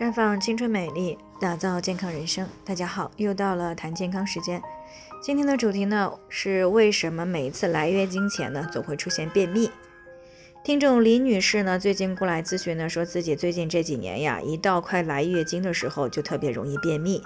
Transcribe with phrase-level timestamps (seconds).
[0.00, 2.48] 绽放青春美丽，打造健康人生。
[2.64, 4.62] 大家好，又到了谈健康时间。
[5.22, 9.70] 今天的主题呢是为什么每一次来月经前呢总会出现便秘？
[10.64, 17.22] 听众李女士呢最近过来咨询呢，说自己最近这几年呀，一到快来月经的时候就特别容易便秘，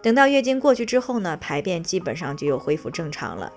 [0.00, 3.52] 等到月经过去之后呢，排便基本上就又恢复正常了。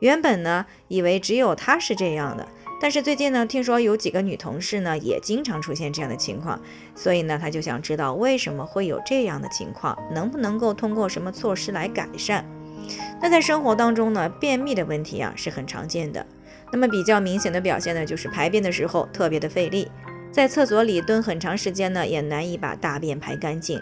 [0.00, 2.46] 原本呢以为只有她是这样的。
[2.82, 6.60] 但是最近呢，听说有几个女同事呢也经常出现这样的情况，
[6.96, 12.44] 所以呢，她就想知道为什么会有这样的情况，能不能够通过什么措施来改善？
[13.22, 16.26] 那在生活当中呢，便秘的问题啊是很常见的。
[16.72, 19.88] 那么比较明显的表现呢，就是排便的时候特别的费力，
[20.32, 23.80] 在厕所里蹲很长时间呢，也难以把大便排干净。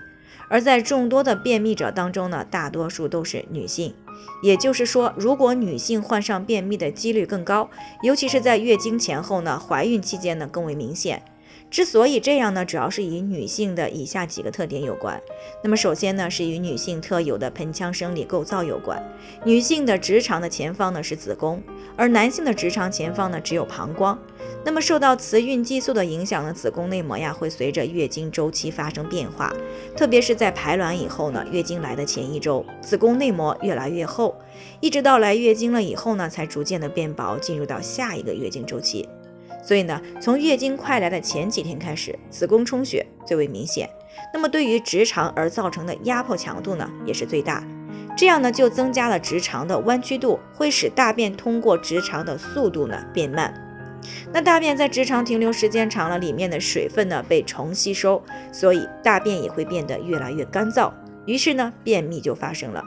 [0.51, 3.95] 而在众多的便秘者当中呢，大多数都是女性。
[4.43, 7.69] 也就是说，如果女性患上便秘的几率更高，
[8.03, 11.23] 尤其是在月经前后呢，怀孕期间呢更为明显。
[11.71, 15.21] 之所以这样呢，主要是与女性的以下几个特点有关。
[15.63, 19.01] 那么首先呢，是与女性特有的盆腔生理构造有关。
[19.45, 21.63] 女性的直肠的前方呢是子宫，
[21.97, 24.19] 而男性的直肠前方呢只有膀胱。
[24.65, 29.55] 那么受到雌孕激素的影响呢，子宫内膜呀会随着月经周期发生变化，
[29.97, 34.37] 特别是在排卵以后呢，月经来的前一周，子宫内膜越来越厚，
[34.81, 39.09] 一直到来月经了以后呢，才逐渐的变薄，进入到下一个月经周期。
[39.63, 43.89] 所以呢，从月经快来的前几天开始，子宫充血最为明显，
[44.33, 47.63] 那么对于直肠而造成的压迫强度呢，也是最大，
[48.17, 53.53] 这样呢就增加了直肠的弯曲度，会使大便通过直肠的速度呢变慢。
[54.33, 60.91] 那大便在直肠停留时间长了，里面的水分呢被重吸收，所以大便也会变得越来越干燥，
[61.27, 62.83] 于是呢便秘就发生了。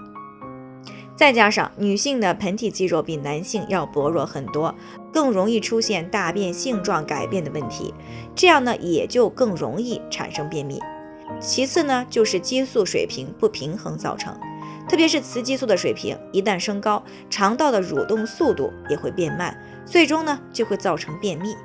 [1.15, 4.73] 再加上女性的盆底肌肉比男性要薄弱很多，
[5.11, 7.93] 更容易出现大便性状改变的问题，
[8.35, 10.79] 这样呢也就更容易产生便秘。
[11.39, 14.35] 其次呢就是激素水平不平衡造成，
[14.89, 19.55] 特别是雌激素的水平一旦升高，肠道的蠕动速度也会变慢。
[19.85, 21.55] 最终呢，就会造成便秘。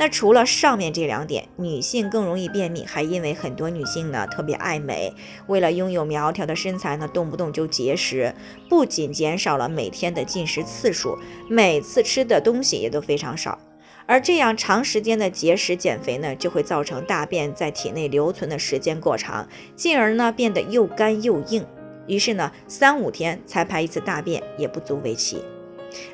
[0.00, 5.12] 那除了上面这两点，女性更容易便秘，还因为很多女性呢特别爱美，
[5.46, 8.34] 为了拥有苗条的身材呢，动不动就节食，
[8.66, 11.18] 不仅减少了每天的进食次数，
[11.50, 13.58] 每次吃的东西也都非常少。
[14.06, 19.46] 而这样长时间的节食减肥呢，就会造成大便在体内留存的时间过长，
[19.76, 21.66] 进而呢变得又干又硬，
[22.06, 25.44] 于是呢三五天才排一次大便也不足为奇。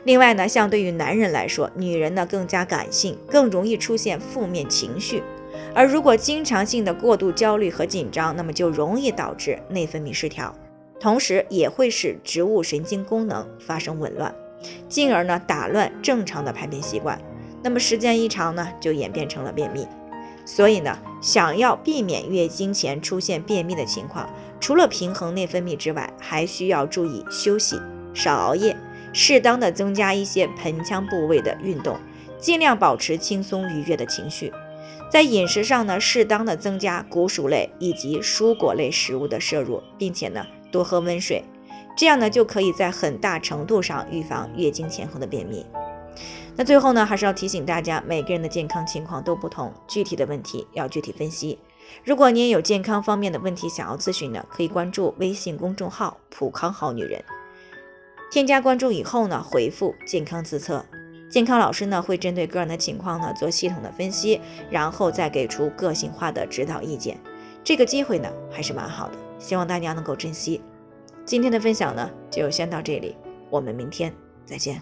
[0.05, 5.23] 另外呢，相对于男人来说，女人呢更加感性，更容易出现负面情绪。
[5.75, 10.55] 而如果经常性的过度焦虑和紧张，那么就容易导致内分泌失调，
[10.99, 14.35] 同时也会使植物神经功能发生紊乱，
[14.89, 17.21] 进而呢打乱正常的排便习惯。
[17.63, 19.87] 那么时间一长呢，就演变成了便秘。
[20.45, 27.77] 所以呢，想要避免月经前出现便秘的情况，除了平衡内分泌之外，还需要注意休息，
[28.15, 28.77] 少熬夜。
[29.19, 31.99] 适当的增加一些盆腔部位的运动，
[32.39, 34.53] 尽量保持轻松愉悦的情绪。
[35.11, 41.43] 在饮食上呢，适当的增加谷薯类以及蔬果类食物的摄入，并且呢多喝温水，
[41.97, 45.65] 这样呢就可以在很大程度上预防月经前后的便秘。
[46.55, 51.59] 那最后呢，还是要提醒大家，每个人的健康情况都不同，具体的问题要具体分析。
[52.05, 57.25] 如果你也有健康方面的问题想要咨询呢，可以关注微信公众号“普康好女人”。
[58.31, 60.85] 添加关注以后呢，回复“健康自测”，
[61.31, 67.19] 健康老师呢会针对个人的情况呢做系统的分析，然后再给出个性化的指导意见。
[67.65, 70.61] 这个机会呢还是蛮好的，希望大家能够珍惜。
[71.25, 73.17] 今天的分享呢就先到这里，
[73.49, 74.13] 我们明天
[74.45, 74.81] 再见。